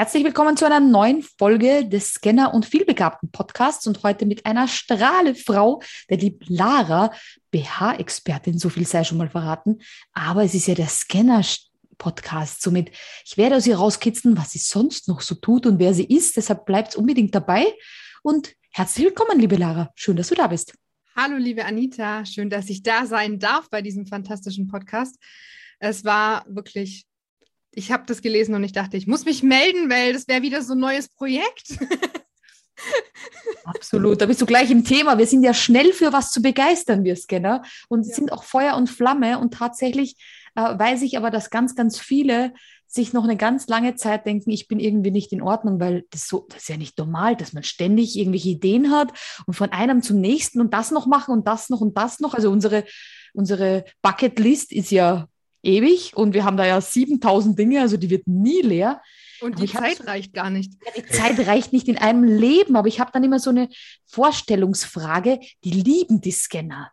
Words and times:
Herzlich 0.00 0.24
willkommen 0.24 0.56
zu 0.56 0.64
einer 0.64 0.80
neuen 0.80 1.22
Folge 1.22 1.86
des 1.86 2.14
Scanner 2.14 2.54
und 2.54 2.64
Vielbegabten 2.64 3.30
Podcasts 3.30 3.86
und 3.86 4.02
heute 4.02 4.24
mit 4.24 4.46
einer 4.46 4.66
Strahlefrau, 4.66 5.82
der 6.08 6.16
lieben 6.16 6.38
Lara, 6.48 7.12
BH-Expertin, 7.50 8.58
so 8.58 8.70
viel 8.70 8.86
sei 8.86 9.04
schon 9.04 9.18
mal 9.18 9.28
verraten. 9.28 9.82
Aber 10.14 10.42
es 10.42 10.54
ist 10.54 10.68
ja 10.68 10.74
der 10.74 10.88
Scanner 10.88 11.44
Podcast. 11.98 12.62
Somit, 12.62 12.92
ich 13.26 13.36
werde 13.36 13.56
aus 13.56 13.66
ihr 13.66 13.76
rauskitzeln, 13.76 14.38
was 14.38 14.52
sie 14.52 14.58
sonst 14.58 15.06
noch 15.06 15.20
so 15.20 15.34
tut 15.34 15.66
und 15.66 15.78
wer 15.78 15.92
sie 15.92 16.06
ist. 16.06 16.38
Deshalb 16.38 16.64
bleibt 16.64 16.96
unbedingt 16.96 17.34
dabei. 17.34 17.66
Und 18.22 18.54
herzlich 18.70 19.04
willkommen, 19.04 19.38
liebe 19.38 19.56
Lara. 19.56 19.90
Schön, 19.96 20.16
dass 20.16 20.28
du 20.28 20.34
da 20.34 20.46
bist. 20.46 20.72
Hallo, 21.14 21.36
liebe 21.36 21.66
Anita. 21.66 22.24
Schön, 22.24 22.48
dass 22.48 22.70
ich 22.70 22.82
da 22.82 23.04
sein 23.04 23.38
darf 23.38 23.68
bei 23.68 23.82
diesem 23.82 24.06
fantastischen 24.06 24.66
Podcast. 24.66 25.18
Es 25.78 26.06
war 26.06 26.46
wirklich 26.48 27.04
ich 27.72 27.92
habe 27.92 28.04
das 28.06 28.22
gelesen 28.22 28.54
und 28.54 28.64
ich 28.64 28.72
dachte, 28.72 28.96
ich 28.96 29.06
muss 29.06 29.24
mich 29.24 29.42
melden, 29.42 29.90
weil 29.90 30.12
das 30.12 30.28
wäre 30.28 30.42
wieder 30.42 30.62
so 30.62 30.74
ein 30.74 30.80
neues 30.80 31.08
Projekt. 31.08 31.78
Absolut, 33.64 34.20
da 34.20 34.26
bist 34.26 34.40
du 34.40 34.46
gleich 34.46 34.70
im 34.70 34.84
Thema. 34.84 35.18
Wir 35.18 35.26
sind 35.26 35.42
ja 35.42 35.54
schnell 35.54 35.92
für 35.92 36.12
was 36.12 36.30
zu 36.30 36.42
begeistern, 36.42 37.04
wir 37.04 37.16
Scanner, 37.16 37.62
und 37.88 38.06
ja. 38.06 38.14
sind 38.14 38.32
auch 38.32 38.42
Feuer 38.42 38.76
und 38.76 38.88
Flamme. 38.88 39.38
Und 39.38 39.54
tatsächlich 39.54 40.16
äh, 40.54 40.78
weiß 40.78 41.02
ich 41.02 41.16
aber, 41.16 41.30
dass 41.30 41.50
ganz, 41.50 41.74
ganz 41.74 41.98
viele 41.98 42.52
sich 42.86 43.12
noch 43.12 43.22
eine 43.22 43.36
ganz 43.36 43.68
lange 43.68 43.94
Zeit 43.94 44.26
denken, 44.26 44.50
ich 44.50 44.66
bin 44.66 44.80
irgendwie 44.80 45.12
nicht 45.12 45.32
in 45.32 45.42
Ordnung, 45.42 45.78
weil 45.78 46.06
das 46.10 46.26
so, 46.26 46.46
das 46.48 46.62
ist 46.62 46.68
ja 46.68 46.76
nicht 46.76 46.98
normal, 46.98 47.36
dass 47.36 47.52
man 47.52 47.62
ständig 47.62 48.18
irgendwelche 48.18 48.48
Ideen 48.48 48.90
hat 48.90 49.12
und 49.46 49.54
von 49.54 49.70
einem 49.70 50.02
zum 50.02 50.20
nächsten 50.20 50.60
und 50.60 50.74
das 50.74 50.90
noch 50.90 51.06
machen 51.06 51.32
und 51.32 51.46
das 51.46 51.68
noch 51.68 51.80
und 51.80 51.96
das 51.96 52.18
noch. 52.18 52.34
Also 52.34 52.50
unsere, 52.50 52.84
unsere 53.32 53.84
Bucketlist 54.02 54.72
ist 54.72 54.90
ja 54.90 55.28
ewig 55.62 56.16
und 56.16 56.34
wir 56.34 56.44
haben 56.44 56.56
da 56.56 56.66
ja 56.66 56.80
7000 56.80 57.58
Dinge, 57.58 57.80
also 57.80 57.96
die 57.96 58.10
wird 58.10 58.26
nie 58.26 58.62
leer. 58.62 59.00
Und 59.40 59.58
die 59.58 59.66
Zeit 59.66 60.06
reicht 60.06 60.34
gar 60.34 60.50
nicht. 60.50 60.74
Ja, 60.84 60.92
die 61.02 61.06
Zeit 61.06 61.46
reicht 61.46 61.72
nicht 61.72 61.88
in 61.88 61.96
einem 61.96 62.24
Leben, 62.24 62.76
aber 62.76 62.88
ich 62.88 63.00
habe 63.00 63.10
dann 63.12 63.24
immer 63.24 63.38
so 63.38 63.50
eine 63.50 63.68
Vorstellungsfrage, 64.06 65.40
die 65.64 65.70
lieben 65.70 66.20
die 66.20 66.32
Scanner. 66.32 66.92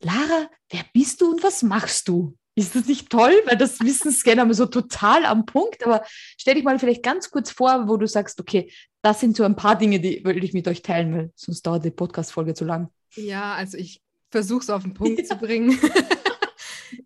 Lara, 0.00 0.48
wer 0.70 0.84
bist 0.92 1.20
du 1.20 1.32
und 1.32 1.42
was 1.42 1.62
machst 1.62 2.06
du? 2.06 2.36
Ist 2.54 2.74
das 2.74 2.86
nicht 2.86 3.10
toll? 3.10 3.32
Weil 3.46 3.56
das 3.56 3.80
wissen 3.80 4.12
Scanner 4.12 4.52
so 4.52 4.66
total 4.66 5.24
am 5.24 5.46
Punkt. 5.46 5.84
Aber 5.84 6.04
stell 6.36 6.54
dich 6.54 6.64
mal 6.64 6.78
vielleicht 6.78 7.02
ganz 7.02 7.30
kurz 7.30 7.50
vor, 7.50 7.88
wo 7.88 7.96
du 7.96 8.06
sagst, 8.06 8.40
okay, 8.40 8.70
das 9.02 9.20
sind 9.20 9.36
so 9.36 9.44
ein 9.44 9.56
paar 9.56 9.78
Dinge, 9.78 10.00
die 10.00 10.24
würde 10.24 10.40
ich 10.40 10.52
mit 10.52 10.66
euch 10.66 10.82
teilen, 10.82 11.14
weil 11.14 11.32
sonst 11.36 11.62
dauert 11.62 11.84
die 11.84 11.90
Podcast-Folge 11.90 12.54
zu 12.54 12.64
lang. 12.64 12.88
Ja, 13.14 13.54
also 13.54 13.78
ich 13.78 14.00
versuche 14.30 14.60
es 14.60 14.70
auf 14.70 14.82
den 14.82 14.94
Punkt 14.94 15.20
ja. 15.20 15.24
zu 15.24 15.36
bringen. 15.36 15.78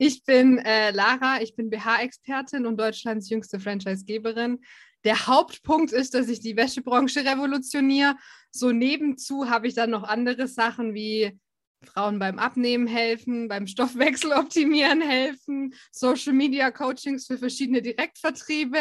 Ich 0.04 0.24
bin 0.24 0.58
äh, 0.58 0.90
Lara, 0.90 1.42
ich 1.42 1.54
bin 1.54 1.70
BH-Expertin 1.70 2.66
und 2.66 2.76
Deutschlands 2.76 3.30
jüngste 3.30 3.60
Franchisegeberin. 3.60 4.58
Der 5.04 5.28
Hauptpunkt 5.28 5.92
ist, 5.92 6.14
dass 6.14 6.28
ich 6.28 6.40
die 6.40 6.56
Wäschebranche 6.56 7.20
revolutioniere. 7.20 8.16
So 8.50 8.72
nebenzu 8.72 9.48
habe 9.48 9.68
ich 9.68 9.74
dann 9.74 9.90
noch 9.90 10.02
andere 10.02 10.48
Sachen 10.48 10.92
wie 10.92 11.38
Frauen 11.86 12.18
beim 12.18 12.38
Abnehmen 12.38 12.86
helfen, 12.86 13.48
beim 13.48 13.66
Stoffwechsel 13.66 14.32
optimieren 14.38 15.00
helfen, 15.00 15.74
Social 15.90 16.32
Media 16.32 16.70
Coachings 16.70 17.26
für 17.26 17.38
verschiedene 17.38 17.82
Direktvertriebe. 17.82 18.78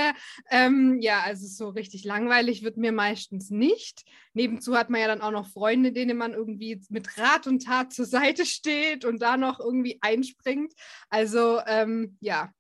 Ähm, 0.50 1.00
ja, 1.02 1.22
also 1.22 1.48
so 1.48 1.70
richtig 1.70 2.04
langweilig 2.04 2.64
wird 2.64 2.78
mir 2.78 2.92
meistens 2.92 3.50
nicht. 3.50 4.04
Nebenzu 4.34 4.78
hat 4.78 4.90
man 4.90 5.02
ja 5.02 5.08
dann 5.08 5.22
auch 5.22 5.32
noch 5.32 5.48
Freunde, 5.48 5.92
denen 5.92 6.18
man 6.18 6.34
irgendwie 6.34 6.82
mit 6.90 7.18
Rat 7.18 7.48
und 7.48 7.66
Tat 7.66 7.94
zur 7.94 8.06
Seite 8.06 8.46
steht 8.46 9.06
und 9.06 9.22
da 9.22 9.38
noch 9.38 9.60
irgendwie 9.60 10.00
einspringt. 10.02 10.74
Also 11.10 11.60
ähm, 11.68 12.18
ja, 12.22 12.52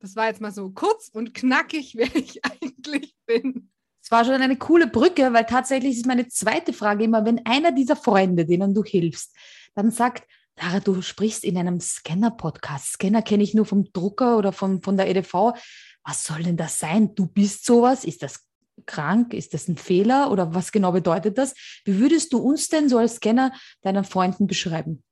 das 0.00 0.16
war 0.16 0.28
jetzt 0.28 0.40
mal 0.40 0.52
so 0.52 0.70
kurz 0.70 1.08
und 1.08 1.34
knackig, 1.34 1.94
wer 1.96 2.14
ich 2.14 2.40
eigentlich 2.44 3.14
bin. 3.26 3.70
Es 4.02 4.10
war 4.10 4.24
schon 4.24 4.34
eine 4.34 4.56
coole 4.56 4.86
Brücke, 4.86 5.32
weil 5.32 5.44
tatsächlich 5.44 5.96
ist 5.96 6.06
meine 6.06 6.26
zweite 6.26 6.72
Frage 6.72 7.04
immer, 7.04 7.24
wenn 7.24 7.44
einer 7.46 7.70
dieser 7.70 7.96
Freunde, 7.96 8.46
denen 8.46 8.74
du 8.74 8.82
hilfst, 8.82 9.36
dann 9.74 9.90
sagt, 9.90 10.26
Lara, 10.56 10.80
du 10.80 11.00
sprichst 11.00 11.44
in 11.44 11.56
einem 11.56 11.80
Scanner-Podcast. 11.80 12.92
Scanner 12.92 13.22
kenne 13.22 13.42
ich 13.42 13.54
nur 13.54 13.64
vom 13.64 13.92
Drucker 13.92 14.36
oder 14.36 14.52
von, 14.52 14.82
von 14.82 14.96
der 14.96 15.08
EDV. 15.08 15.54
Was 16.04 16.24
soll 16.24 16.42
denn 16.42 16.56
das 16.56 16.78
sein? 16.78 17.14
Du 17.14 17.26
bist 17.26 17.64
sowas? 17.64 18.04
Ist 18.04 18.22
das 18.22 18.46
krank? 18.86 19.32
Ist 19.32 19.54
das 19.54 19.68
ein 19.68 19.76
Fehler? 19.76 20.30
Oder 20.30 20.54
was 20.54 20.72
genau 20.72 20.92
bedeutet 20.92 21.38
das? 21.38 21.54
Wie 21.84 21.98
würdest 21.98 22.32
du 22.32 22.38
uns 22.38 22.68
denn 22.68 22.88
so 22.88 22.98
als 22.98 23.16
Scanner 23.16 23.52
deinen 23.82 24.04
Freunden 24.04 24.46
beschreiben? 24.46 25.02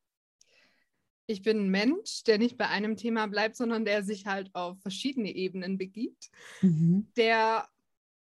Ich 1.26 1.42
bin 1.42 1.60
ein 1.60 1.68
Mensch, 1.68 2.24
der 2.26 2.38
nicht 2.38 2.56
bei 2.56 2.68
einem 2.68 2.96
Thema 2.96 3.26
bleibt, 3.26 3.56
sondern 3.56 3.84
der 3.84 4.02
sich 4.02 4.24
halt 4.24 4.54
auf 4.54 4.80
verschiedene 4.80 5.34
Ebenen 5.34 5.76
begibt, 5.76 6.30
mhm. 6.62 7.06
der 7.16 7.68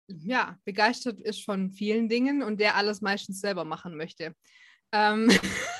ja 0.07 0.57
begeistert 0.65 1.21
ist 1.21 1.45
von 1.45 1.71
vielen 1.71 2.09
Dingen 2.09 2.43
und 2.43 2.59
der 2.59 2.75
alles 2.75 2.99
meistens 2.99 3.39
selber 3.39 3.63
machen 3.63 3.95
möchte. 3.95 4.35
Ähm, 4.91 5.29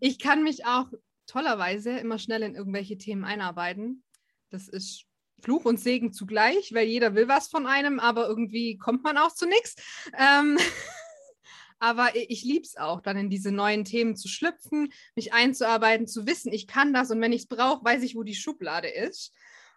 ich 0.00 0.18
kann 0.18 0.42
mich 0.42 0.64
auch 0.64 0.88
tollerweise 1.26 1.90
immer 1.98 2.18
schnell 2.18 2.42
in 2.42 2.54
irgendwelche 2.54 2.98
Themen 2.98 3.24
einarbeiten. 3.24 4.02
Das 4.50 4.68
ist 4.68 5.04
Fluch 5.40 5.64
und 5.64 5.78
Segen 5.78 6.12
zugleich, 6.12 6.72
weil 6.72 6.88
jeder 6.88 7.14
will 7.14 7.28
was 7.28 7.48
von 7.48 7.66
einem, 7.66 8.00
aber 8.00 8.26
irgendwie 8.26 8.76
kommt 8.78 9.04
man 9.04 9.18
auch 9.18 9.32
zu 9.32 9.46
nichts. 9.46 9.76
Ähm, 10.18 10.58
aber 11.78 12.16
ich 12.16 12.42
liebe 12.42 12.64
es 12.64 12.76
auch, 12.76 13.00
dann 13.00 13.16
in 13.16 13.30
diese 13.30 13.52
neuen 13.52 13.84
Themen 13.84 14.16
zu 14.16 14.26
schlüpfen, 14.28 14.92
mich 15.14 15.32
einzuarbeiten, 15.32 16.06
zu 16.06 16.26
wissen, 16.26 16.52
ich 16.52 16.66
kann 16.66 16.92
das 16.92 17.10
und 17.10 17.20
wenn 17.20 17.32
ich 17.32 17.42
es 17.42 17.48
brauche, 17.48 17.84
weiß 17.84 18.02
ich, 18.02 18.16
wo 18.16 18.22
die 18.22 18.34
Schublade 18.34 18.88
ist. 18.88 19.32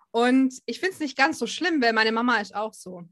Und 0.10 0.56
ich 0.66 0.80
finde 0.80 0.94
es 0.94 1.00
nicht 1.00 1.18
ganz 1.18 1.38
so 1.40 1.48
schlimm, 1.48 1.82
weil 1.82 1.94
meine 1.94 2.12
Mama 2.12 2.38
ist 2.38 2.56
auch 2.56 2.74
so. 2.74 3.04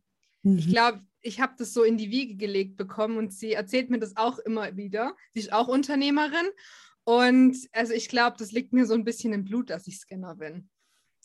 Mhm. 0.43 0.57
Ich 0.57 0.69
glaube, 0.69 1.01
ich 1.21 1.39
habe 1.41 1.53
das 1.57 1.73
so 1.73 1.83
in 1.83 1.97
die 1.97 2.11
Wiege 2.11 2.35
gelegt 2.35 2.77
bekommen 2.77 3.17
und 3.17 3.33
sie 3.33 3.53
erzählt 3.53 3.89
mir 3.89 3.99
das 3.99 4.15
auch 4.15 4.39
immer 4.39 4.75
wieder. 4.75 5.15
Sie 5.33 5.39
ist 5.39 5.53
auch 5.53 5.67
Unternehmerin 5.67 6.47
und 7.09 7.57
also 7.71 7.91
ich 7.91 8.07
glaube, 8.07 8.35
das 8.37 8.51
liegt 8.51 8.71
mir 8.71 8.85
so 8.85 8.93
ein 8.93 9.03
bisschen 9.03 9.33
im 9.33 9.43
Blut, 9.43 9.71
dass 9.71 9.87
ich 9.87 9.97
Scanner 9.97 10.35
bin. 10.35 10.69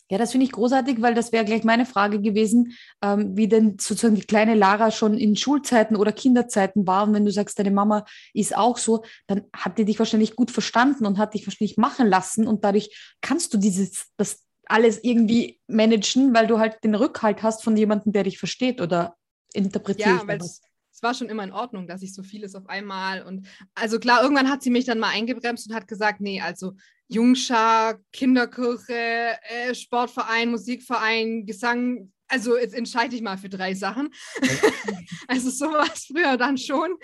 Ja, 0.09 0.17
das 0.17 0.31
finde 0.31 0.47
ich 0.47 0.51
großartig, 0.51 0.99
weil 1.03 1.13
das 1.13 1.31
wäre 1.31 1.45
gleich 1.45 1.63
meine 1.63 1.85
Frage 1.85 2.19
gewesen, 2.21 2.73
ähm, 3.03 3.37
wie 3.37 3.47
denn 3.47 3.77
sozusagen 3.79 4.15
die 4.15 4.25
kleine 4.25 4.55
Lara 4.55 4.89
schon 4.89 5.15
in 5.15 5.35
Schulzeiten 5.35 5.95
oder 5.95 6.11
Kinderzeiten 6.11 6.87
war. 6.87 7.03
Und 7.03 7.13
wenn 7.13 7.23
du 7.23 7.31
sagst, 7.31 7.59
deine 7.59 7.69
Mama 7.69 8.03
ist 8.33 8.57
auch 8.57 8.79
so, 8.79 9.03
dann 9.27 9.43
hat 9.55 9.77
die 9.77 9.85
dich 9.85 9.99
wahrscheinlich 9.99 10.35
gut 10.35 10.49
verstanden 10.49 11.05
und 11.05 11.19
hat 11.19 11.35
dich 11.35 11.45
wahrscheinlich 11.45 11.77
machen 11.77 12.07
lassen. 12.07 12.47
Und 12.47 12.63
dadurch 12.63 13.15
kannst 13.21 13.53
du 13.53 13.59
dieses, 13.59 14.07
das 14.17 14.43
alles 14.65 15.03
irgendwie 15.03 15.59
managen, 15.67 16.33
weil 16.33 16.47
du 16.47 16.57
halt 16.57 16.83
den 16.83 16.95
Rückhalt 16.95 17.43
hast 17.43 17.63
von 17.63 17.77
jemandem, 17.77 18.11
der 18.11 18.23
dich 18.23 18.39
versteht 18.39 18.81
oder 18.81 19.15
interpretiert. 19.53 20.23
Ja, 20.27 20.35
es 20.35 20.61
war 21.05 21.13
schon 21.13 21.29
immer 21.29 21.43
in 21.43 21.53
Ordnung, 21.53 21.87
dass 21.87 22.01
ich 22.01 22.13
so 22.13 22.23
vieles 22.23 22.55
auf 22.55 22.67
einmal 22.67 23.21
und 23.21 23.47
also 23.75 23.99
klar, 23.99 24.23
irgendwann 24.23 24.49
hat 24.49 24.63
sie 24.63 24.71
mich 24.71 24.85
dann 24.85 24.99
mal 24.99 25.09
eingebremst 25.09 25.69
und 25.69 25.75
hat 25.75 25.87
gesagt, 25.87 26.19
nee, 26.19 26.41
also 26.41 26.73
Jungschar, 27.07 27.99
Kinderkirche, 28.11 29.37
äh, 29.43 29.75
Sportverein, 29.75 30.49
Musikverein, 30.49 31.45
Gesang, 31.45 32.11
also 32.27 32.57
jetzt 32.57 32.73
entscheide 32.73 33.15
ich 33.15 33.21
mal 33.21 33.37
für 33.37 33.49
drei 33.49 33.75
Sachen. 33.75 34.09
also 35.27 35.49
sowas 35.51 36.07
früher 36.07 36.37
dann 36.37 36.57
schon. 36.57 36.95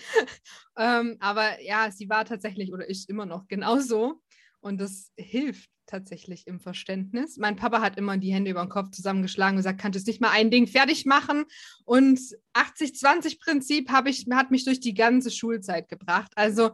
ähm, 0.78 1.18
aber 1.20 1.62
ja, 1.62 1.92
sie 1.92 2.10
war 2.10 2.26
tatsächlich 2.26 2.74
oder 2.74 2.90
ist 2.90 3.10
immer 3.10 3.26
noch 3.26 3.48
genauso. 3.48 4.22
Und 4.62 4.80
das 4.80 5.12
hilft 5.18 5.70
tatsächlich 5.88 6.48
im 6.48 6.60
Verständnis. 6.60 7.38
Mein 7.38 7.56
Papa 7.56 7.82
hat 7.82 7.98
immer 7.98 8.18
die 8.18 8.34
Hände 8.34 8.52
über 8.52 8.64
den 8.64 8.70
Kopf 8.70 8.92
zusammengeschlagen 8.92 9.56
und 9.56 9.64
gesagt, 9.64 9.82
kannst 9.82 10.00
du 10.00 10.10
nicht 10.10 10.22
mal 10.22 10.32
ein 10.32 10.52
Ding 10.52 10.68
fertig 10.68 11.06
machen? 11.06 11.46
Und 11.84 12.20
80-20-Prinzip 12.54 13.90
ich, 14.06 14.26
hat 14.32 14.52
mich 14.52 14.64
durch 14.64 14.80
die 14.80 14.94
ganze 14.94 15.32
Schulzeit 15.32 15.90
gebracht. 15.90 16.32
Also 16.36 16.72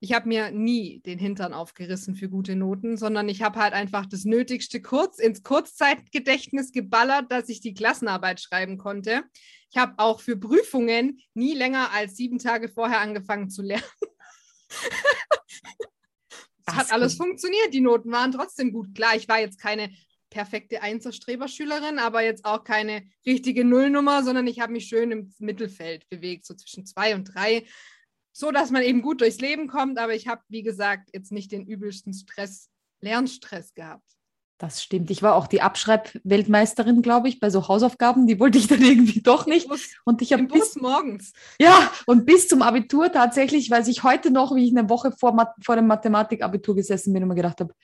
ich 0.00 0.12
habe 0.12 0.28
mir 0.28 0.50
nie 0.50 1.00
den 1.00 1.18
Hintern 1.18 1.54
aufgerissen 1.54 2.16
für 2.16 2.28
gute 2.28 2.54
Noten, 2.54 2.96
sondern 2.96 3.28
ich 3.28 3.42
habe 3.42 3.60
halt 3.60 3.72
einfach 3.72 4.06
das 4.06 4.24
Nötigste 4.24 4.82
kurz 4.82 5.18
ins 5.18 5.42
Kurzzeitgedächtnis 5.42 6.72
geballert, 6.72 7.30
dass 7.30 7.48
ich 7.48 7.60
die 7.60 7.74
Klassenarbeit 7.74 8.40
schreiben 8.40 8.78
konnte. 8.78 9.24
Ich 9.70 9.78
habe 9.78 9.94
auch 9.98 10.20
für 10.20 10.36
Prüfungen 10.36 11.20
nie 11.34 11.54
länger 11.54 11.92
als 11.92 12.16
sieben 12.16 12.38
Tage 12.38 12.68
vorher 12.68 13.00
angefangen 13.00 13.48
zu 13.48 13.62
lernen. 13.62 13.84
Es 16.66 16.74
hat 16.74 16.92
alles 16.92 17.14
funktioniert. 17.14 17.72
Die 17.72 17.80
Noten 17.80 18.10
waren 18.10 18.32
trotzdem 18.32 18.72
gut. 18.72 18.94
Klar, 18.94 19.16
ich 19.16 19.28
war 19.28 19.40
jetzt 19.40 19.60
keine 19.60 19.90
perfekte 20.30 20.82
Einserstreberschülerin, 20.82 21.98
aber 21.98 22.22
jetzt 22.22 22.44
auch 22.44 22.64
keine 22.64 23.08
richtige 23.24 23.64
Nullnummer, 23.64 24.22
sondern 24.24 24.46
ich 24.46 24.60
habe 24.60 24.72
mich 24.72 24.86
schön 24.86 25.10
im 25.12 25.34
Mittelfeld 25.38 26.08
bewegt, 26.08 26.44
so 26.44 26.54
zwischen 26.54 26.84
zwei 26.84 27.14
und 27.14 27.24
drei, 27.34 27.64
so 28.32 28.50
dass 28.50 28.70
man 28.70 28.82
eben 28.82 29.02
gut 29.02 29.20
durchs 29.20 29.40
Leben 29.40 29.68
kommt. 29.68 29.98
Aber 29.98 30.14
ich 30.14 30.26
habe, 30.26 30.42
wie 30.48 30.62
gesagt, 30.62 31.10
jetzt 31.12 31.32
nicht 31.32 31.52
den 31.52 31.66
übelsten 31.66 32.12
Stress, 32.12 32.68
Lernstress 33.00 33.74
gehabt. 33.74 34.10
Das 34.58 34.82
stimmt. 34.82 35.10
Ich 35.10 35.22
war 35.22 35.34
auch 35.34 35.48
die 35.48 35.60
Abschreibweltmeisterin, 35.60 37.02
glaube 37.02 37.28
ich, 37.28 37.40
bei 37.40 37.50
so 37.50 37.68
Hausaufgaben. 37.68 38.26
Die 38.26 38.40
wollte 38.40 38.56
ich 38.56 38.68
dann 38.68 38.80
irgendwie 38.82 39.20
doch 39.20 39.46
nicht. 39.46 39.68
Und 40.04 40.22
ich 40.22 40.32
habe 40.32 40.44
bis 40.44 40.76
morgens. 40.76 41.32
Ja, 41.60 41.90
und 42.06 42.24
bis 42.24 42.48
zum 42.48 42.62
Abitur 42.62 43.12
tatsächlich, 43.12 43.70
weiß 43.70 43.88
ich 43.88 44.02
heute 44.02 44.30
noch, 44.30 44.54
wie 44.54 44.66
ich 44.66 44.76
eine 44.76 44.88
Woche 44.88 45.12
vor, 45.12 45.36
vor 45.62 45.76
dem 45.76 45.86
Mathematikabitur 45.86 46.74
gesessen 46.74 47.12
bin 47.12 47.22
und 47.22 47.28
mir 47.28 47.34
gedacht 47.34 47.60
habe, 47.60 47.74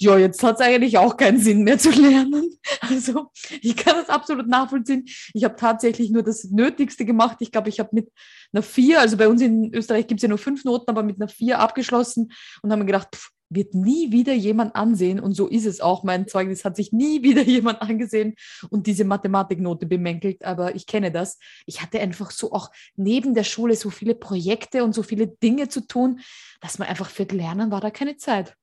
ja, 0.00 0.16
jetzt 0.16 0.40
hat 0.44 0.54
es 0.54 0.60
eigentlich 0.60 0.96
auch 0.96 1.16
keinen 1.16 1.40
Sinn 1.40 1.64
mehr 1.64 1.78
zu 1.78 1.90
lernen. 1.90 2.54
Also 2.80 3.30
ich 3.60 3.76
kann 3.76 3.96
das 3.96 4.08
absolut 4.08 4.46
nachvollziehen. 4.46 5.04
Ich 5.34 5.42
habe 5.42 5.56
tatsächlich 5.56 6.10
nur 6.10 6.22
das 6.22 6.44
Nötigste 6.44 7.04
gemacht. 7.04 7.38
Ich 7.40 7.50
glaube, 7.50 7.70
ich 7.70 7.80
habe 7.80 7.90
mit 7.92 8.12
einer 8.52 8.62
vier, 8.62 9.00
also 9.00 9.16
bei 9.16 9.26
uns 9.26 9.42
in 9.42 9.74
Österreich 9.74 10.06
gibt 10.06 10.18
es 10.18 10.22
ja 10.22 10.28
nur 10.28 10.38
fünf 10.38 10.64
Noten, 10.64 10.88
aber 10.88 11.02
mit 11.02 11.20
einer 11.20 11.28
vier 11.28 11.58
abgeschlossen 11.58 12.30
und 12.62 12.70
haben 12.70 12.78
mir 12.78 12.86
gedacht, 12.86 13.08
pff, 13.14 13.30
wird 13.50 13.74
nie 13.74 14.12
wieder 14.12 14.32
jemand 14.32 14.74
ansehen. 14.74 15.20
Und 15.20 15.34
so 15.34 15.46
ist 15.46 15.66
es 15.66 15.80
auch. 15.80 16.02
Mein 16.04 16.26
Zeugnis 16.26 16.64
hat 16.64 16.76
sich 16.76 16.92
nie 16.92 17.22
wieder 17.22 17.42
jemand 17.44 17.82
angesehen 17.82 18.34
und 18.70 18.86
diese 18.86 19.04
Mathematiknote 19.04 19.86
bemängelt. 19.86 20.44
Aber 20.44 20.74
ich 20.74 20.86
kenne 20.86 21.10
das. 21.10 21.38
Ich 21.66 21.82
hatte 21.82 22.00
einfach 22.00 22.30
so 22.30 22.52
auch 22.52 22.70
neben 22.96 23.34
der 23.34 23.44
Schule 23.44 23.76
so 23.76 23.90
viele 23.90 24.14
Projekte 24.14 24.84
und 24.84 24.94
so 24.94 25.02
viele 25.02 25.28
Dinge 25.28 25.68
zu 25.68 25.86
tun, 25.86 26.20
dass 26.60 26.78
man 26.78 26.88
einfach 26.88 27.10
für 27.10 27.24
Lernen 27.24 27.70
war 27.70 27.80
da 27.80 27.90
keine 27.90 28.16
Zeit. 28.16 28.56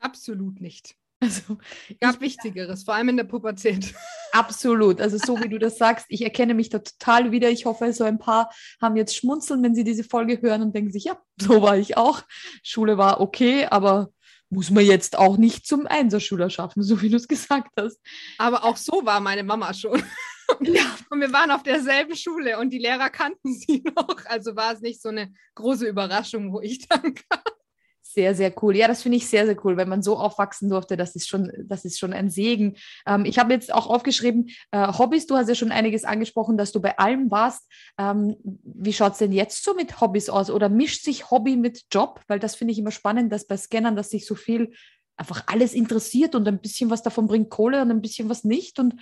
Absolut 0.00 0.60
nicht. 0.60 0.96
Also, 1.18 1.56
gab 1.98 2.20
Wichtigeres, 2.20 2.84
vor 2.84 2.94
allem 2.94 3.08
in 3.08 3.16
der 3.16 3.24
Pubertät. 3.24 3.94
Absolut. 4.36 5.00
Also, 5.00 5.18
so 5.18 5.42
wie 5.42 5.48
du 5.48 5.58
das 5.58 5.78
sagst, 5.78 6.06
ich 6.08 6.22
erkenne 6.22 6.54
mich 6.54 6.68
da 6.68 6.80
total 6.80 7.32
wieder. 7.32 7.50
Ich 7.50 7.64
hoffe, 7.64 7.92
so 7.92 8.04
ein 8.04 8.18
paar 8.18 8.50
haben 8.80 8.96
jetzt 8.96 9.16
schmunzeln, 9.16 9.62
wenn 9.62 9.74
sie 9.74 9.84
diese 9.84 10.04
Folge 10.04 10.40
hören 10.42 10.62
und 10.62 10.74
denken 10.74 10.92
sich, 10.92 11.04
ja, 11.04 11.18
so 11.40 11.62
war 11.62 11.78
ich 11.78 11.96
auch. 11.96 12.22
Schule 12.62 12.98
war 12.98 13.20
okay, 13.20 13.66
aber 13.66 14.10
muss 14.50 14.70
man 14.70 14.84
jetzt 14.84 15.18
auch 15.18 15.38
nicht 15.38 15.66
zum 15.66 15.86
Einserschüler 15.86 16.50
schaffen, 16.50 16.82
so 16.82 17.00
wie 17.02 17.08
du 17.08 17.16
es 17.16 17.28
gesagt 17.28 17.70
hast. 17.78 17.98
Aber 18.38 18.64
auch 18.64 18.76
so 18.76 19.04
war 19.04 19.20
meine 19.20 19.42
Mama 19.42 19.72
schon. 19.74 20.02
Ja. 20.60 20.84
Und 21.10 21.20
wir 21.20 21.32
waren 21.32 21.50
auf 21.50 21.64
derselben 21.64 22.14
Schule 22.14 22.58
und 22.58 22.70
die 22.70 22.78
Lehrer 22.78 23.10
kannten 23.10 23.52
sie 23.52 23.82
noch. 23.96 24.24
Also 24.26 24.54
war 24.54 24.72
es 24.74 24.80
nicht 24.80 25.02
so 25.02 25.08
eine 25.08 25.32
große 25.56 25.86
Überraschung, 25.86 26.52
wo 26.52 26.60
ich 26.60 26.86
dann 26.86 27.14
kam. 27.14 27.40
Sehr, 28.16 28.34
sehr 28.34 28.50
cool. 28.62 28.74
Ja, 28.74 28.88
das 28.88 29.02
finde 29.02 29.18
ich 29.18 29.28
sehr, 29.28 29.44
sehr 29.44 29.62
cool, 29.62 29.76
wenn 29.76 29.90
man 29.90 30.02
so 30.02 30.16
aufwachsen 30.16 30.70
durfte. 30.70 30.96
Das 30.96 31.14
ist 31.16 31.28
schon, 31.28 31.52
das 31.66 31.84
ist 31.84 31.98
schon 31.98 32.14
ein 32.14 32.30
Segen. 32.30 32.78
Ähm, 33.06 33.26
ich 33.26 33.38
habe 33.38 33.52
jetzt 33.52 33.74
auch 33.74 33.88
aufgeschrieben, 33.88 34.48
äh, 34.70 34.90
Hobbys, 34.90 35.26
du 35.26 35.36
hast 35.36 35.50
ja 35.50 35.54
schon 35.54 35.70
einiges 35.70 36.04
angesprochen, 36.04 36.56
dass 36.56 36.72
du 36.72 36.80
bei 36.80 36.96
allem 36.96 37.30
warst. 37.30 37.70
Ähm, 37.98 38.36
wie 38.42 38.94
schaut 38.94 39.12
es 39.12 39.18
denn 39.18 39.32
jetzt 39.32 39.62
so 39.62 39.74
mit 39.74 40.00
Hobbys 40.00 40.30
aus? 40.30 40.48
Oder 40.50 40.70
mischt 40.70 41.04
sich 41.04 41.30
Hobby 41.30 41.56
mit 41.56 41.84
Job? 41.92 42.22
Weil 42.26 42.38
das 42.38 42.54
finde 42.54 42.72
ich 42.72 42.78
immer 42.78 42.90
spannend, 42.90 43.30
dass 43.30 43.46
bei 43.46 43.58
Scannern, 43.58 43.96
dass 43.96 44.08
sich 44.08 44.24
so 44.24 44.34
viel 44.34 44.72
einfach 45.18 45.44
alles 45.48 45.74
interessiert 45.74 46.34
und 46.34 46.48
ein 46.48 46.62
bisschen 46.62 46.88
was 46.88 47.02
davon 47.02 47.26
bringt 47.26 47.50
Kohle 47.50 47.82
und 47.82 47.90
ein 47.90 48.00
bisschen 48.00 48.30
was 48.30 48.44
nicht. 48.44 48.78
Und 48.78 48.94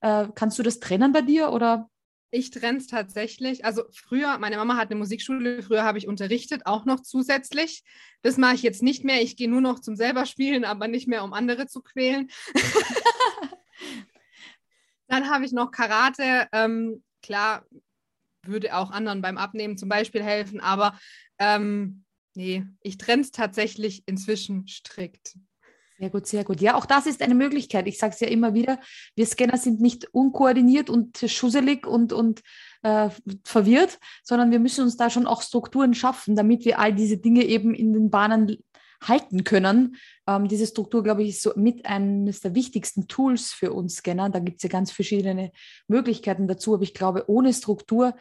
äh, 0.00 0.28
kannst 0.34 0.58
du 0.58 0.62
das 0.62 0.80
trennen 0.80 1.12
bei 1.12 1.20
dir 1.20 1.52
oder 1.52 1.90
ich 2.32 2.50
trenne 2.50 2.78
es 2.78 2.86
tatsächlich. 2.86 3.64
Also 3.64 3.84
früher, 3.92 4.38
meine 4.38 4.56
Mama 4.56 4.76
hat 4.76 4.90
eine 4.90 4.98
Musikschule, 4.98 5.62
früher 5.62 5.84
habe 5.84 5.98
ich 5.98 6.08
unterrichtet, 6.08 6.62
auch 6.64 6.86
noch 6.86 7.00
zusätzlich. 7.00 7.84
Das 8.22 8.38
mache 8.38 8.54
ich 8.54 8.62
jetzt 8.62 8.82
nicht 8.82 9.04
mehr. 9.04 9.20
Ich 9.20 9.36
gehe 9.36 9.50
nur 9.50 9.60
noch 9.60 9.80
zum 9.80 9.96
selber 9.96 10.24
spielen, 10.24 10.64
aber 10.64 10.88
nicht 10.88 11.06
mehr, 11.06 11.24
um 11.24 11.34
andere 11.34 11.66
zu 11.66 11.82
quälen. 11.82 12.30
Dann 15.08 15.28
habe 15.28 15.44
ich 15.44 15.52
noch 15.52 15.70
Karate. 15.70 16.48
Ähm, 16.52 17.04
klar, 17.22 17.66
würde 18.46 18.74
auch 18.76 18.90
anderen 18.90 19.20
beim 19.20 19.36
Abnehmen 19.36 19.76
zum 19.76 19.90
Beispiel 19.90 20.22
helfen, 20.22 20.60
aber 20.60 20.98
ähm, 21.38 22.04
nee, 22.34 22.64
ich 22.80 22.96
trenne 22.96 23.22
es 23.22 23.30
tatsächlich 23.30 24.04
inzwischen 24.06 24.66
strikt. 24.66 25.36
Sehr 26.02 26.10
gut, 26.10 26.26
sehr 26.26 26.42
gut. 26.42 26.60
Ja, 26.60 26.74
auch 26.74 26.84
das 26.84 27.06
ist 27.06 27.22
eine 27.22 27.36
Möglichkeit. 27.36 27.86
Ich 27.86 27.96
sage 27.96 28.12
es 28.12 28.18
ja 28.18 28.26
immer 28.26 28.54
wieder, 28.54 28.80
wir 29.14 29.24
Scanner 29.24 29.56
sind 29.56 29.80
nicht 29.80 30.12
unkoordiniert 30.12 30.90
und 30.90 31.16
schusselig 31.28 31.86
und, 31.86 32.12
und 32.12 32.42
äh, 32.82 33.08
verwirrt, 33.44 34.00
sondern 34.24 34.50
wir 34.50 34.58
müssen 34.58 34.82
uns 34.82 34.96
da 34.96 35.10
schon 35.10 35.28
auch 35.28 35.42
Strukturen 35.42 35.94
schaffen, 35.94 36.34
damit 36.34 36.64
wir 36.64 36.80
all 36.80 36.92
diese 36.92 37.18
Dinge 37.18 37.44
eben 37.44 37.72
in 37.72 37.92
den 37.92 38.10
Bahnen 38.10 38.56
halten 39.00 39.44
können. 39.44 39.94
Ähm, 40.26 40.48
diese 40.48 40.66
Struktur, 40.66 41.04
glaube 41.04 41.22
ich, 41.22 41.28
ist 41.28 41.42
so 41.42 41.52
mit 41.54 41.86
eines 41.86 42.40
der 42.40 42.56
wichtigsten 42.56 43.06
Tools 43.06 43.52
für 43.52 43.72
uns 43.72 43.98
Scanner. 43.98 44.28
Da 44.28 44.40
gibt 44.40 44.56
es 44.56 44.64
ja 44.64 44.70
ganz 44.70 44.90
verschiedene 44.90 45.52
Möglichkeiten 45.86 46.48
dazu, 46.48 46.74
aber 46.74 46.82
ich 46.82 46.94
glaube, 46.94 47.30
ohne 47.30 47.54
Struktur 47.54 48.16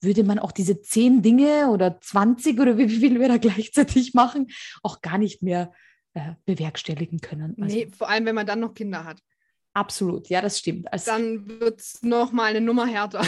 würde 0.00 0.24
man 0.24 0.40
auch 0.40 0.50
diese 0.50 0.80
zehn 0.80 1.22
Dinge 1.22 1.70
oder 1.70 2.00
20 2.00 2.58
oder 2.58 2.76
wie 2.76 2.88
viel 2.88 3.20
wir 3.20 3.28
da 3.28 3.36
gleichzeitig 3.36 4.14
machen, 4.14 4.48
auch 4.82 5.00
gar 5.00 5.16
nicht 5.16 5.44
mehr 5.44 5.72
äh, 6.14 6.32
bewerkstelligen 6.44 7.20
können. 7.20 7.56
Also, 7.60 7.76
nee, 7.76 7.90
vor 7.96 8.08
allem, 8.08 8.26
wenn 8.26 8.34
man 8.34 8.46
dann 8.46 8.60
noch 8.60 8.74
Kinder 8.74 9.04
hat. 9.04 9.20
Absolut, 9.72 10.28
ja, 10.28 10.40
das 10.40 10.58
stimmt. 10.58 10.92
Also, 10.92 11.10
dann 11.12 11.48
wird 11.60 11.80
es 11.80 12.02
nochmal 12.02 12.50
eine 12.50 12.60
Nummer 12.60 12.86
härter. 12.86 13.22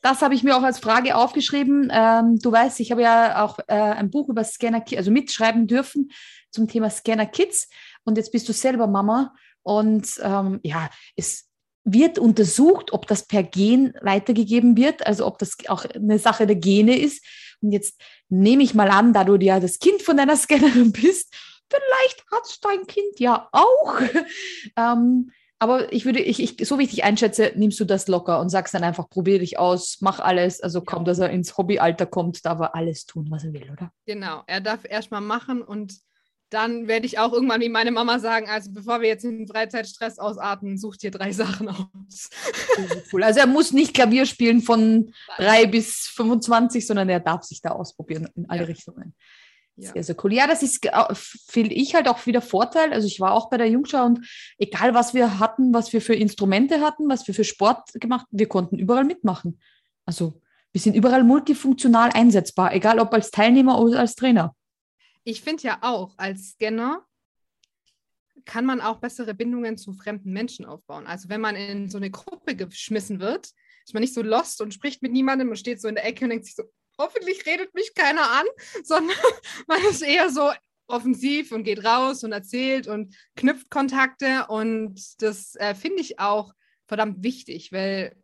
Das 0.00 0.20
habe 0.20 0.34
ich 0.34 0.42
mir 0.42 0.54
auch 0.54 0.62
als 0.62 0.80
Frage 0.80 1.16
aufgeschrieben. 1.16 1.90
Ähm, 1.90 2.38
du 2.38 2.52
weißt, 2.52 2.78
ich 2.80 2.90
habe 2.90 3.00
ja 3.00 3.42
auch 3.42 3.58
äh, 3.68 3.72
ein 3.72 4.10
Buch 4.10 4.28
über 4.28 4.44
Scanner 4.44 4.82
Kids, 4.82 4.98
also 4.98 5.10
mitschreiben 5.10 5.66
dürfen 5.66 6.10
zum 6.50 6.68
Thema 6.68 6.90
Scanner 6.90 7.24
Kids. 7.24 7.70
Und 8.04 8.18
jetzt 8.18 8.30
bist 8.30 8.46
du 8.46 8.52
selber 8.52 8.86
Mama. 8.86 9.34
Und 9.62 10.20
ähm, 10.22 10.60
ja, 10.62 10.90
es 11.16 11.48
wird 11.84 12.18
untersucht, 12.18 12.92
ob 12.92 13.06
das 13.06 13.26
per 13.26 13.42
Gen 13.42 13.94
weitergegeben 14.02 14.76
wird, 14.76 15.06
also 15.06 15.26
ob 15.26 15.38
das 15.38 15.56
auch 15.68 15.86
eine 15.86 16.18
Sache 16.18 16.46
der 16.46 16.56
Gene 16.56 16.98
ist. 16.98 17.24
Und 17.62 17.72
jetzt 17.72 17.98
nehme 18.28 18.62
ich 18.62 18.74
mal 18.74 18.90
an, 18.90 19.14
da 19.14 19.24
du 19.24 19.36
ja 19.36 19.58
das 19.58 19.78
Kind 19.78 20.02
von 20.02 20.18
deiner 20.18 20.36
Scannerin 20.36 20.92
bist 20.92 21.34
vielleicht 21.70 22.24
hat 22.30 22.44
es 22.44 22.60
dein 22.60 22.86
Kind 22.86 23.18
ja 23.18 23.48
auch. 23.52 24.00
ähm, 24.76 25.30
aber 25.58 25.92
ich 25.92 26.04
würde, 26.04 26.20
ich, 26.20 26.42
ich, 26.42 26.66
so 26.68 26.78
wie 26.78 26.84
ich 26.84 26.90
dich 26.90 27.04
einschätze, 27.04 27.52
nimmst 27.54 27.80
du 27.80 27.84
das 27.84 28.08
locker 28.08 28.40
und 28.40 28.50
sagst 28.50 28.74
dann 28.74 28.84
einfach, 28.84 29.08
probier 29.08 29.38
dich 29.38 29.58
aus, 29.58 29.98
mach 30.00 30.18
alles. 30.18 30.60
Also 30.60 30.80
ja. 30.80 30.84
komm, 30.86 31.04
dass 31.04 31.18
er 31.18 31.30
ins 31.30 31.56
Hobbyalter 31.56 32.06
kommt, 32.06 32.44
darf 32.44 32.60
er 32.60 32.74
alles 32.74 33.06
tun, 33.06 33.26
was 33.30 33.44
er 33.44 33.52
will, 33.52 33.70
oder? 33.70 33.90
Genau, 34.04 34.42
er 34.46 34.60
darf 34.60 34.80
erstmal 34.84 35.20
machen 35.20 35.62
und 35.62 35.94
dann 36.50 36.86
werde 36.86 37.06
ich 37.06 37.18
auch 37.18 37.32
irgendwann 37.32 37.60
wie 37.60 37.68
meine 37.68 37.90
Mama 37.90 38.18
sagen, 38.18 38.48
also 38.48 38.70
bevor 38.72 39.00
wir 39.00 39.08
jetzt 39.08 39.24
in 39.24 39.48
Freizeitstress 39.48 40.18
ausatmen, 40.18 40.78
such 40.78 40.96
dir 40.96 41.10
drei 41.10 41.32
Sachen 41.32 41.68
aus. 41.68 42.30
Cool. 43.12 43.24
Also 43.24 43.40
er 43.40 43.46
muss 43.46 43.72
nicht 43.72 43.94
Klavier 43.94 44.26
spielen 44.26 44.60
von 44.60 45.12
drei 45.36 45.66
bis 45.66 46.06
25, 46.14 46.86
sondern 46.86 47.08
er 47.08 47.20
darf 47.20 47.42
sich 47.42 47.60
da 47.60 47.70
ausprobieren 47.70 48.28
in 48.36 48.48
alle 48.48 48.62
ja. 48.62 48.66
Richtungen. 48.66 49.14
Ja. 49.76 49.92
Sehr, 49.92 50.04
sehr 50.04 50.16
cool. 50.22 50.32
Ja, 50.32 50.46
das 50.46 50.62
ist, 50.62 50.88
finde 51.48 51.74
ich, 51.74 51.94
halt 51.94 52.06
auch 52.06 52.26
wieder 52.26 52.40
Vorteil. 52.40 52.92
Also 52.92 53.08
ich 53.08 53.18
war 53.18 53.32
auch 53.32 53.50
bei 53.50 53.56
der 53.56 53.68
Jungschau 53.68 54.04
und 54.04 54.24
egal, 54.56 54.94
was 54.94 55.14
wir 55.14 55.40
hatten, 55.40 55.74
was 55.74 55.92
wir 55.92 56.00
für 56.00 56.14
Instrumente 56.14 56.80
hatten, 56.80 57.08
was 57.08 57.26
wir 57.26 57.34
für 57.34 57.44
Sport 57.44 57.90
gemacht, 57.94 58.26
wir 58.30 58.48
konnten 58.48 58.78
überall 58.78 59.04
mitmachen. 59.04 59.60
Also 60.06 60.40
wir 60.72 60.80
sind 60.80 60.94
überall 60.94 61.24
multifunktional 61.24 62.10
einsetzbar, 62.12 62.72
egal 62.72 63.00
ob 63.00 63.12
als 63.12 63.30
Teilnehmer 63.30 63.80
oder 63.80 63.98
als 63.98 64.14
Trainer. 64.14 64.54
Ich 65.24 65.40
finde 65.40 65.64
ja 65.64 65.78
auch, 65.82 66.14
als 66.18 66.50
Scanner 66.50 67.04
kann 68.44 68.66
man 68.66 68.80
auch 68.80 68.98
bessere 68.98 69.34
Bindungen 69.34 69.76
zu 69.76 69.92
fremden 69.92 70.32
Menschen 70.32 70.66
aufbauen. 70.66 71.06
Also 71.06 71.28
wenn 71.28 71.40
man 71.40 71.56
in 71.56 71.88
so 71.88 71.96
eine 71.96 72.10
Gruppe 72.10 72.54
geschmissen 72.54 73.18
wird, 73.18 73.50
ist 73.84 73.94
man 73.94 74.02
nicht 74.02 74.14
so 74.14 74.22
lost 74.22 74.60
und 74.60 74.74
spricht 74.74 75.02
mit 75.02 75.12
niemandem 75.12 75.48
und 75.48 75.56
steht 75.56 75.80
so 75.80 75.88
in 75.88 75.94
der 75.94 76.06
Ecke 76.06 76.24
und 76.24 76.30
denkt 76.30 76.46
sich 76.46 76.54
so, 76.54 76.64
hoffentlich 76.98 77.46
redet 77.46 77.74
mich 77.74 77.94
keiner 77.94 78.30
an, 78.30 78.46
sondern 78.84 79.16
man 79.66 79.82
ist 79.84 80.02
eher 80.02 80.30
so 80.30 80.50
offensiv 80.86 81.52
und 81.52 81.64
geht 81.64 81.84
raus 81.84 82.24
und 82.24 82.32
erzählt 82.32 82.86
und 82.86 83.16
knüpft 83.36 83.70
Kontakte. 83.70 84.46
Und 84.48 85.22
das 85.22 85.56
äh, 85.56 85.74
finde 85.74 86.00
ich 86.00 86.18
auch 86.20 86.52
verdammt 86.86 87.22
wichtig, 87.22 87.72
weil 87.72 88.14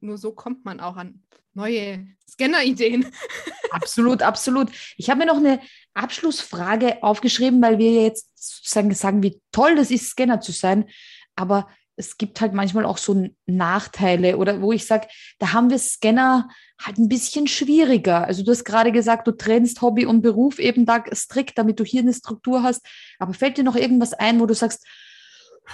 nur 0.00 0.18
so 0.18 0.32
kommt 0.32 0.64
man 0.64 0.80
auch 0.80 0.96
an 0.96 1.22
neue 1.54 2.06
Scanner-Ideen. 2.28 3.06
Absolut, 3.70 4.22
absolut. 4.22 4.70
Ich 4.96 5.10
habe 5.10 5.18
mir 5.18 5.26
noch 5.26 5.38
eine 5.38 5.60
Abschlussfrage 5.94 7.02
aufgeschrieben, 7.02 7.60
weil 7.60 7.78
wir 7.78 8.04
jetzt 8.04 8.30
sozusagen 8.36 8.94
sagen, 8.94 9.20
wie 9.24 9.40
toll 9.50 9.74
das 9.74 9.90
ist, 9.90 10.10
Scanner 10.10 10.40
zu 10.40 10.52
sein. 10.52 10.88
Aber 11.34 11.68
es 11.96 12.16
gibt 12.16 12.40
halt 12.40 12.52
manchmal 12.52 12.84
auch 12.84 12.98
so 12.98 13.28
Nachteile 13.46 14.36
oder 14.36 14.60
wo 14.60 14.72
ich 14.72 14.86
sage, 14.86 15.08
da 15.38 15.52
haben 15.52 15.70
wir 15.70 15.78
Scanner 15.78 16.48
halt 16.82 16.98
ein 16.98 17.08
bisschen 17.08 17.46
schwieriger. 17.46 18.24
Also 18.24 18.44
du 18.44 18.50
hast 18.50 18.64
gerade 18.64 18.92
gesagt, 18.92 19.26
du 19.26 19.32
trennst 19.32 19.80
Hobby 19.80 20.06
und 20.06 20.22
Beruf 20.22 20.58
eben 20.58 20.86
da 20.86 21.04
strikt, 21.12 21.56
damit 21.56 21.78
du 21.78 21.84
hier 21.84 22.00
eine 22.00 22.12
Struktur 22.12 22.62
hast. 22.62 22.84
Aber 23.18 23.34
fällt 23.34 23.58
dir 23.58 23.64
noch 23.64 23.76
irgendwas 23.76 24.12
ein, 24.12 24.40
wo 24.40 24.46
du 24.46 24.54
sagst, 24.54 24.86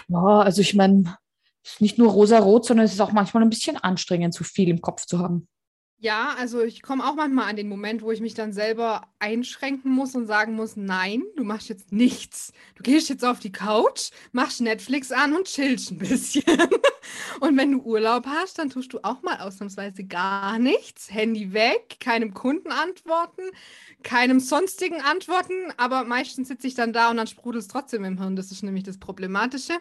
ja, 0.08 0.40
also 0.40 0.60
ich 0.60 0.74
meine, 0.74 1.16
es 1.64 1.72
ist 1.72 1.80
nicht 1.80 1.98
nur 1.98 2.10
rosa-rot, 2.10 2.66
sondern 2.66 2.86
es 2.86 2.92
ist 2.92 3.00
auch 3.00 3.12
manchmal 3.12 3.42
ein 3.42 3.50
bisschen 3.50 3.76
anstrengend, 3.76 4.34
zu 4.34 4.44
viel 4.44 4.68
im 4.68 4.80
Kopf 4.80 5.06
zu 5.06 5.18
haben. 5.18 5.48
Ja, 6.02 6.34
also 6.38 6.62
ich 6.62 6.80
komme 6.80 7.06
auch 7.06 7.14
manchmal 7.14 7.50
an 7.50 7.56
den 7.56 7.68
Moment, 7.68 8.00
wo 8.00 8.10
ich 8.10 8.22
mich 8.22 8.32
dann 8.32 8.54
selber 8.54 9.06
einschränken 9.18 9.92
muss 9.92 10.14
und 10.14 10.26
sagen 10.26 10.54
muss, 10.54 10.74
nein, 10.74 11.22
du 11.36 11.44
machst 11.44 11.68
jetzt 11.68 11.92
nichts. 11.92 12.54
Du 12.74 12.82
gehst 12.82 13.10
jetzt 13.10 13.22
auf 13.22 13.38
die 13.38 13.52
Couch, 13.52 14.08
machst 14.32 14.62
Netflix 14.62 15.12
an 15.12 15.34
und 15.34 15.46
chillst 15.46 15.90
ein 15.90 15.98
bisschen. 15.98 16.42
und 17.40 17.54
wenn 17.58 17.72
du 17.72 17.80
Urlaub 17.80 18.24
hast, 18.24 18.58
dann 18.58 18.70
tust 18.70 18.94
du 18.94 19.00
auch 19.04 19.20
mal 19.20 19.40
ausnahmsweise 19.40 20.04
gar 20.04 20.58
nichts. 20.58 21.12
Handy 21.12 21.52
weg, 21.52 21.98
keinem 22.00 22.32
Kunden 22.32 22.72
antworten, 22.72 23.42
keinem 24.02 24.40
sonstigen 24.40 25.02
antworten, 25.02 25.70
aber 25.76 26.04
meistens 26.04 26.48
sitze 26.48 26.66
ich 26.66 26.74
dann 26.74 26.94
da 26.94 27.10
und 27.10 27.18
dann 27.18 27.26
sprudelt 27.26 27.60
es 27.60 27.68
trotzdem 27.68 28.04
im 28.04 28.16
Hirn. 28.16 28.36
Das 28.36 28.50
ist 28.50 28.62
nämlich 28.62 28.84
das 28.84 28.96
Problematische. 28.96 29.74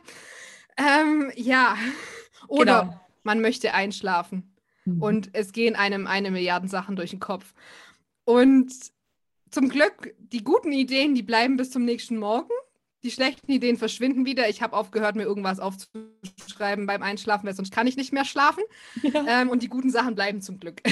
Ähm, 0.76 1.32
ja, 1.38 1.78
oder 2.50 2.82
genau. 2.82 3.02
man 3.24 3.40
möchte 3.40 3.74
einschlafen 3.74 4.54
Mhm. 4.96 5.02
Und 5.02 5.30
es 5.34 5.52
gehen 5.52 5.76
einem 5.76 6.08
eine 6.08 6.32
Milliarden 6.32 6.70
Sachen 6.70 6.96
durch 6.96 7.12
den 7.12 7.20
Kopf. 7.20 7.54
Und 8.26 8.72
zum 9.52 9.70
Glück, 9.70 10.14
die 10.20 10.44
guten 10.44 10.72
Ideen, 10.72 11.16
die 11.16 11.24
bleiben 11.24 11.58
bis 11.58 11.72
zum 11.72 11.86
nächsten 11.86 12.18
Morgen. 12.18 12.52
die 13.04 13.12
schlechten 13.12 13.52
Ideen 13.52 13.78
verschwinden 13.78 14.26
wieder. 14.26 14.50
Ich 14.50 14.62
habe 14.62 14.76
aufgehört, 14.76 15.16
mir 15.16 15.24
irgendwas 15.24 15.60
aufzuschreiben 15.60 16.86
beim 16.86 17.02
Einschlafen, 17.02 17.48
weil 17.48 17.56
sonst 17.56 17.72
kann 17.72 17.88
ich 17.88 17.96
nicht 17.96 18.12
mehr 18.12 18.26
schlafen. 18.26 18.64
Ja. 19.02 19.42
Ähm, 19.42 19.50
und 19.50 19.64
die 19.64 19.70
guten 19.70 19.90
Sachen 19.90 20.16
bleiben 20.16 20.42
zum 20.42 20.60
Glück. 20.60 20.82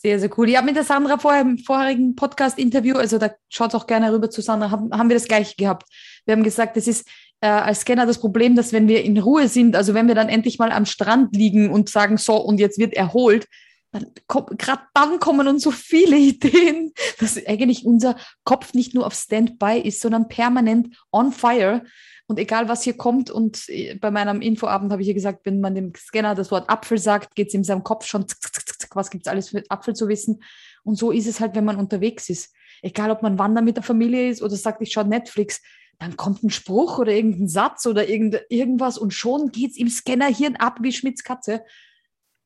Sehr, 0.00 0.20
sehr 0.20 0.30
cool. 0.38 0.48
Ich 0.48 0.56
habe 0.56 0.64
mit 0.64 0.76
der 0.76 0.84
Sandra 0.84 1.18
vorher 1.18 1.40
im 1.40 1.58
vorherigen 1.58 2.14
Podcast-Interview, 2.14 2.94
also 2.94 3.18
da 3.18 3.34
schaut 3.48 3.74
auch 3.74 3.88
gerne 3.88 4.12
rüber 4.12 4.30
zu 4.30 4.42
Sandra, 4.42 4.70
haben, 4.70 4.96
haben 4.96 5.08
wir 5.08 5.16
das 5.16 5.26
gleiche 5.26 5.56
gehabt. 5.56 5.88
Wir 6.24 6.36
haben 6.36 6.44
gesagt, 6.44 6.76
das 6.76 6.86
ist 6.86 7.08
äh, 7.40 7.48
als 7.48 7.80
Scanner 7.80 8.06
das 8.06 8.20
Problem, 8.20 8.56
dass 8.56 8.72
wenn 8.72 8.88
wir 8.88 9.04
in 9.04 9.18
Ruhe 9.18 9.48
sind, 9.48 9.76
also 9.76 9.94
wenn 9.94 10.08
wir 10.08 10.14
dann 10.14 10.28
endlich 10.28 10.58
mal 10.58 10.72
am 10.72 10.86
Strand 10.86 11.34
liegen 11.34 11.70
und 11.70 11.88
sagen, 11.88 12.16
so, 12.16 12.36
und 12.36 12.58
jetzt 12.58 12.78
wird 12.78 12.94
erholt, 12.94 13.46
dann 13.92 14.06
gerade 14.26 14.82
dann 14.92 15.18
kommen 15.18 15.48
uns 15.48 15.62
so 15.62 15.70
viele 15.70 16.16
Ideen, 16.18 16.92
dass 17.18 17.44
eigentlich 17.46 17.86
unser 17.86 18.16
Kopf 18.44 18.74
nicht 18.74 18.94
nur 18.94 19.06
auf 19.06 19.14
Standby 19.14 19.80
ist, 19.80 20.00
sondern 20.00 20.28
permanent 20.28 20.96
on 21.12 21.32
fire. 21.32 21.84
Und 22.26 22.38
egal, 22.38 22.68
was 22.68 22.82
hier 22.82 22.94
kommt, 22.94 23.30
und 23.30 23.68
äh, 23.68 23.94
bei 23.94 24.10
meinem 24.10 24.42
Infoabend 24.42 24.92
habe 24.92 25.00
ich 25.00 25.08
ja 25.08 25.14
gesagt, 25.14 25.46
wenn 25.46 25.60
man 25.60 25.74
dem 25.74 25.94
Scanner 25.94 26.34
das 26.34 26.50
Wort 26.50 26.68
Apfel 26.68 26.98
sagt, 26.98 27.34
geht 27.34 27.48
es 27.48 27.54
in 27.54 27.64
seinem 27.64 27.82
Kopf 27.82 28.04
schon, 28.04 28.28
zick, 28.28 28.38
zick, 28.42 28.80
zick, 28.80 28.96
was 28.96 29.08
gibt 29.08 29.26
es 29.26 29.30
alles 29.30 29.48
für 29.48 29.62
Apfel 29.70 29.94
zu 29.94 30.08
wissen. 30.08 30.42
Und 30.84 30.96
so 30.96 31.10
ist 31.10 31.26
es 31.26 31.40
halt, 31.40 31.54
wenn 31.54 31.64
man 31.64 31.76
unterwegs 31.76 32.28
ist. 32.28 32.54
Egal, 32.82 33.10
ob 33.10 33.22
man 33.22 33.38
wandern 33.38 33.64
mit 33.64 33.76
der 33.76 33.82
Familie 33.82 34.28
ist 34.28 34.42
oder 34.42 34.54
sagt, 34.56 34.82
ich 34.82 34.92
schaue 34.92 35.06
Netflix, 35.06 35.62
dann 35.98 36.16
kommt 36.16 36.42
ein 36.44 36.50
Spruch 36.50 36.98
oder 36.98 37.12
irgendein 37.12 37.48
Satz 37.48 37.86
oder 37.86 38.08
irgend, 38.08 38.40
irgendwas 38.48 38.98
und 38.98 39.12
schon 39.12 39.50
geht 39.50 39.72
es 39.72 39.76
im 39.76 39.88
Scannerhirn 39.88 40.56
ab 40.56 40.78
wie 40.80 40.92
Schmitz 40.92 41.24
Katze. 41.24 41.64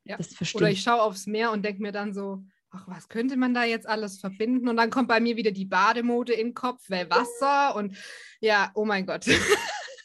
Ja. 0.05 0.19
Oder 0.55 0.71
ich 0.71 0.83
schaue 0.83 1.03
aufs 1.03 1.27
Meer 1.27 1.53
und 1.53 1.65
denke 1.65 1.83
mir 1.83 1.93
dann 1.93 2.13
so, 2.13 2.43
ach, 2.71 2.89
was 2.89 3.09
könnte 3.09 3.37
man 3.37 3.55
da 3.55 3.65
jetzt 3.65 3.89
alles 3.89 4.19
verbinden? 4.19 4.69
Und 4.69 4.77
dann 4.77 4.91
kommt 4.91 5.09
bei 5.09 5.21
mir 5.21 5.37
wieder 5.37 5.51
die 5.51 5.67
Bademode 5.67 6.33
in 6.33 6.49
den 6.49 6.55
Kopf, 6.55 6.83
weil 6.89 7.09
Wasser 7.11 7.77
und 7.77 7.97
ja, 8.41 8.71
oh 8.75 8.85
mein 8.85 9.07
Gott. 9.07 9.27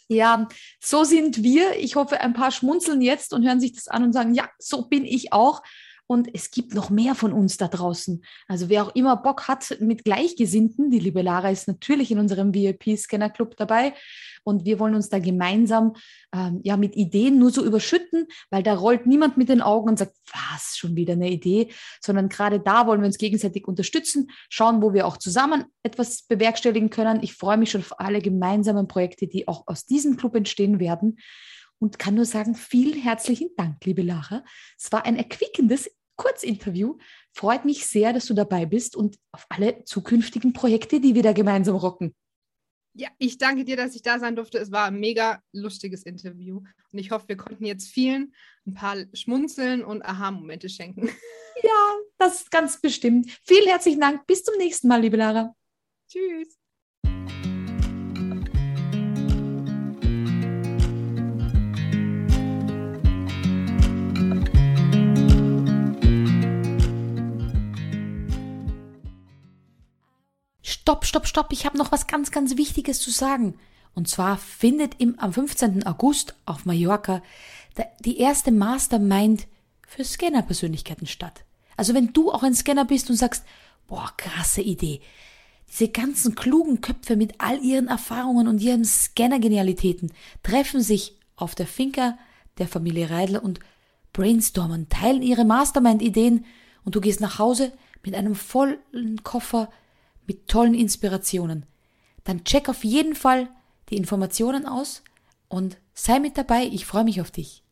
Ja, 0.10 0.48
so 0.80 1.04
sind 1.04 1.44
wir. 1.44 1.78
Ich 1.80 1.98
hoffe, 1.98 2.22
ein 2.22 2.34
paar 2.34 2.52
schmunzeln 2.52 3.02
jetzt 3.02 3.34
und 3.34 3.46
hören 3.46 3.60
sich 3.60 3.74
das 3.74 3.90
an 3.90 4.04
und 4.04 4.14
sagen, 4.14 4.34
ja, 4.34 4.50
so 4.58 4.88
bin 4.88 5.04
ich 5.04 5.34
auch. 5.34 5.62
Und 6.08 6.30
es 6.34 6.52
gibt 6.52 6.74
noch 6.74 6.90
mehr 6.90 7.16
von 7.16 7.34
uns 7.34 7.58
da 7.58 7.68
draußen. 7.68 8.24
Also 8.48 8.70
wer 8.70 8.84
auch 8.84 8.96
immer 8.96 9.18
Bock 9.18 9.50
hat 9.50 9.78
mit 9.82 10.06
Gleichgesinnten, 10.06 10.90
die 10.90 11.00
liebe 11.00 11.22
Lara 11.22 11.52
ist 11.52 11.68
natürlich 11.68 12.12
in 12.12 12.20
unserem 12.20 12.54
VIP-Scanner-Club 12.54 13.58
dabei. 13.58 13.94
Und 14.46 14.64
wir 14.64 14.80
wollen 14.80 14.96
uns 14.96 15.10
da 15.10 15.20
gemeinsam 15.20 15.98
ähm, 16.34 16.62
ja 16.64 16.78
mit 16.78 16.96
Ideen 16.96 17.38
nur 17.38 17.50
so 17.52 17.66
überschütten, 17.66 18.28
weil 18.50 18.64
da 18.64 18.76
rollt 18.76 19.06
niemand 19.06 19.36
mit 19.36 19.50
den 19.50 19.62
Augen 19.62 19.90
und 19.90 20.00
sagt, 20.00 20.16
was, 20.32 20.78
schon 20.78 20.96
wieder 20.96 21.14
eine 21.14 21.30
Idee, 21.30 21.74
sondern 22.00 22.30
gerade 22.30 22.62
da 22.62 22.88
wollen 22.88 23.02
wir 23.02 23.08
uns 23.08 23.18
gegenseitig 23.18 23.68
unterstützen, 23.68 24.32
schauen, 24.50 24.82
wo 24.82 24.94
wir 24.94 25.06
auch 25.06 25.18
zusammen 25.18 25.66
etwas 25.84 26.24
bewerkstelligen 26.24 26.90
können. 26.90 27.22
Ich 27.22 27.34
freue 27.34 27.58
mich 27.58 27.72
schon 27.72 27.82
auf 27.82 28.00
alle 28.00 28.22
gemeinsamen 28.22 28.88
Projekte, 28.88 29.28
die 29.28 29.50
auch 29.50 29.64
aus 29.68 29.86
diesem 29.86 30.16
Club 30.16 30.36
entstehen 30.36 30.80
werden 30.80 31.18
und 31.80 32.00
kann 32.00 32.16
nur 32.16 32.26
sagen, 32.26 32.56
vielen 32.56 33.00
herzlichen 33.00 33.50
Dank, 33.56 33.84
liebe 33.86 34.02
Lara. 34.02 34.44
Es 34.78 34.92
war 34.92 35.06
ein 35.06 35.16
erquickendes 35.16 35.90
Kurzinterview. 36.16 36.98
Freut 37.34 37.66
mich 37.66 37.86
sehr, 37.86 38.14
dass 38.14 38.26
du 38.26 38.34
dabei 38.34 38.66
bist 38.66 38.96
und 38.96 39.18
auf 39.32 39.46
alle 39.50 39.84
zukünftigen 39.84 40.54
Projekte, 40.54 41.00
die 41.00 41.16
wir 41.16 41.24
da 41.24 41.34
gemeinsam 41.34 41.76
rocken. 41.76 42.16
Ja, 42.94 43.10
ich 43.20 43.38
danke 43.38 43.64
dir, 43.64 43.78
dass 43.78 43.96
ich 43.96 44.02
da 44.02 44.18
sein 44.18 44.36
durfte. 44.36 44.58
Es 44.58 44.72
war 44.72 44.88
ein 44.88 45.00
mega 45.00 45.40
lustiges 45.52 46.02
Interview. 46.04 46.64
Und 46.92 46.98
ich 46.98 47.12
hoffe, 47.12 47.28
wir 47.28 47.38
konnten 47.38 47.64
jetzt 47.64 47.90
vielen 47.90 48.34
ein 48.66 48.74
paar 48.74 48.98
Schmunzeln 49.14 49.86
und 49.86 50.04
Aha-Momente 50.04 50.68
schenken. 50.68 51.10
Ja, 51.64 51.96
das 52.20 52.42
ist 52.42 52.52
ganz 52.52 52.80
bestimmt. 52.80 53.32
Vielen 53.44 53.68
herzlichen 53.68 54.00
Dank. 54.00 54.28
Bis 54.28 54.44
zum 54.44 54.58
nächsten 54.58 54.88
Mal, 54.88 55.02
liebe 55.02 55.18
Lara. 55.18 55.56
Tschüss. 56.08 56.57
Stopp, 70.88 71.06
stopp, 71.06 71.28
stopp, 71.28 71.52
ich 71.52 71.66
habe 71.66 71.78
noch 71.78 71.92
was 71.92 72.08
ganz, 72.08 72.32
ganz 72.32 72.56
Wichtiges 72.56 73.02
zu 73.02 73.12
sagen. 73.12 73.60
Und 73.94 74.08
zwar 74.08 74.38
findet 74.38 75.02
im, 75.02 75.20
am 75.20 75.34
15. 75.34 75.86
August 75.86 76.34
auf 76.46 76.64
Mallorca 76.64 77.22
die 78.00 78.20
erste 78.20 78.54
Mastermind 78.54 79.48
für 79.86 80.06
Scanner-Persönlichkeiten 80.06 81.06
statt. 81.06 81.44
Also 81.76 81.94
wenn 81.94 82.14
du 82.14 82.32
auch 82.32 82.42
ein 82.42 82.56
Scanner 82.56 82.86
bist 82.86 83.10
und 83.10 83.18
sagst, 83.18 83.44
boah, 83.88 84.14
krasse 84.16 84.62
Idee. 84.62 85.02
Diese 85.70 85.90
ganzen 85.90 86.36
klugen 86.36 86.80
Köpfe 86.80 87.18
mit 87.18 87.34
all 87.40 87.62
ihren 87.62 87.90
Erfahrungen 87.90 88.48
und 88.48 88.62
ihren 88.62 88.86
Scanner-Genialitäten 88.86 90.14
treffen 90.42 90.80
sich 90.80 91.18
auf 91.36 91.54
der 91.54 91.68
Finca 91.68 92.18
der 92.60 92.70
Familie 92.70 93.10
Reidler 93.10 93.44
und 93.44 93.60
brainstormen, 94.14 94.88
teilen 94.88 95.22
ihre 95.22 95.44
Mastermind-Ideen 95.44 96.46
und 96.86 96.96
du 96.96 97.02
gehst 97.02 97.20
nach 97.20 97.40
Hause 97.40 97.74
mit 98.06 98.16
einem 98.16 98.36
vollen 98.36 99.22
Koffer 99.24 99.70
mit 100.28 100.48
tollen 100.48 100.74
Inspirationen. 100.74 101.66
Dann 102.24 102.44
check 102.44 102.70
auf 102.70 102.84
jeden 102.84 103.16
Fall 103.16 103.50
die 103.90 103.98
Informationen 103.98 104.66
aus 104.66 105.02
und 105.48 105.78
sei 105.94 106.20
mit 106.20 106.38
dabei. 106.38 106.66
Ich 106.66 106.86
freue 106.86 107.06
mich 107.06 107.22
auf 107.22 107.32
dich. 107.32 107.64